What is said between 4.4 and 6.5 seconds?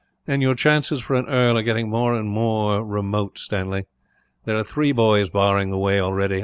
There are three boys barring the way, already.